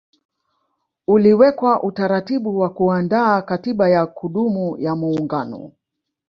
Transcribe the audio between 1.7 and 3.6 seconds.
utaratibu wa kuandaa